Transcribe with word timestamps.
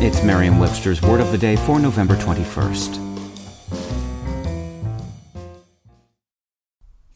It's 0.00 0.22
Merriam 0.22 0.60
Webster's 0.60 1.02
Word 1.02 1.20
of 1.20 1.32
the 1.32 1.38
Day 1.38 1.56
for 1.56 1.80
November 1.80 2.14
21st. 2.14 3.04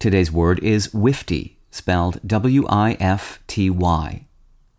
Today's 0.01 0.33
word 0.33 0.59
is 0.65 0.93
wifty, 0.93 1.59
spelled 1.71 2.19
W 2.27 2.67
I 2.69 2.97
F 2.99 3.39
T 3.47 3.71
Y. 3.71 4.27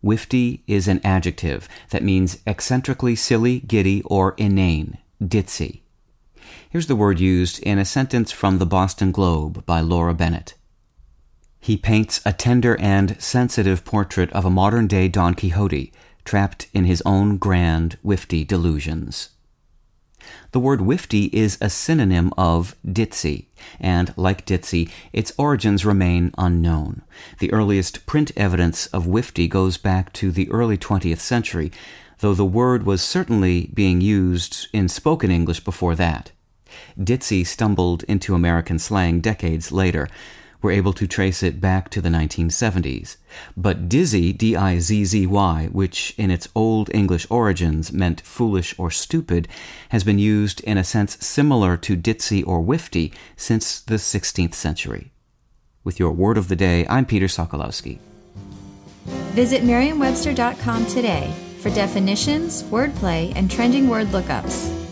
Wifty 0.02 0.64
is 0.66 0.86
an 0.86 1.00
adjective 1.02 1.66
that 1.88 2.02
means 2.02 2.40
eccentrically 2.46 3.16
silly, 3.16 3.60
giddy, 3.60 4.02
or 4.02 4.34
inane, 4.36 4.98
ditzy. 5.22 5.80
Here's 6.68 6.88
the 6.88 6.96
word 6.96 7.20
used 7.20 7.58
in 7.62 7.78
a 7.78 7.86
sentence 7.86 8.30
from 8.30 8.58
the 8.58 8.66
Boston 8.66 9.12
Globe 9.12 9.64
by 9.64 9.80
Laura 9.80 10.12
Bennett. 10.12 10.52
He 11.58 11.78
paints 11.78 12.20
a 12.26 12.34
tender 12.34 12.78
and 12.78 13.18
sensitive 13.18 13.86
portrait 13.86 14.30
of 14.34 14.44
a 14.44 14.50
modern 14.50 14.88
day 14.88 15.08
Don 15.08 15.32
Quixote 15.32 15.90
trapped 16.24 16.68
in 16.72 16.84
his 16.84 17.02
own 17.04 17.36
grand, 17.36 17.98
wifty 18.02 18.44
delusions. 18.44 19.30
The 20.52 20.60
word 20.60 20.80
wifty 20.80 21.26
is 21.32 21.58
a 21.60 21.68
synonym 21.68 22.32
of 22.38 22.76
ditzy, 22.86 23.46
and 23.78 24.14
like 24.16 24.46
ditzy, 24.46 24.90
its 25.12 25.32
origins 25.36 25.84
remain 25.84 26.32
unknown. 26.38 27.02
The 27.40 27.52
earliest 27.52 28.06
print 28.06 28.32
evidence 28.36 28.86
of 28.86 29.06
wifty 29.06 29.48
goes 29.48 29.76
back 29.76 30.12
to 30.14 30.30
the 30.30 30.50
early 30.50 30.78
20th 30.78 31.18
century, 31.18 31.72
though 32.20 32.34
the 32.34 32.44
word 32.44 32.84
was 32.84 33.02
certainly 33.02 33.70
being 33.74 34.00
used 34.00 34.68
in 34.72 34.88
spoken 34.88 35.30
English 35.30 35.60
before 35.60 35.94
that. 35.96 36.30
Ditzy 36.98 37.46
stumbled 37.46 38.02
into 38.04 38.34
American 38.34 38.78
slang 38.78 39.20
decades 39.20 39.72
later 39.72 40.08
were 40.64 40.72
able 40.72 40.94
to 40.94 41.06
trace 41.06 41.42
it 41.42 41.60
back 41.60 41.90
to 41.90 42.00
the 42.00 42.08
1970s. 42.08 43.18
But 43.56 43.88
dizzy, 43.88 44.32
D 44.32 44.56
I 44.56 44.78
Z 44.78 45.04
Z 45.04 45.26
Y, 45.26 45.68
which 45.70 46.14
in 46.16 46.30
its 46.30 46.48
Old 46.54 46.90
English 46.94 47.26
origins 47.30 47.92
meant 47.92 48.22
foolish 48.22 48.74
or 48.78 48.90
stupid, 48.90 49.46
has 49.90 50.02
been 50.02 50.18
used 50.18 50.60
in 50.62 50.78
a 50.78 50.82
sense 50.82 51.18
similar 51.24 51.76
to 51.76 51.96
ditzy 51.96 52.44
or 52.44 52.62
wifty 52.62 53.12
since 53.36 53.80
the 53.80 53.96
16th 53.96 54.54
century. 54.54 55.12
With 55.84 56.00
your 56.00 56.12
word 56.12 56.38
of 56.38 56.48
the 56.48 56.56
day, 56.56 56.86
I'm 56.88 57.04
Peter 57.04 57.26
Sokolowski. 57.26 57.98
Visit 59.34 59.64
Merriam-Webster.com 59.64 60.86
today 60.86 61.30
for 61.60 61.68
definitions, 61.70 62.62
wordplay, 62.64 63.32
and 63.36 63.50
trending 63.50 63.88
word 63.88 64.06
lookups. 64.08 64.83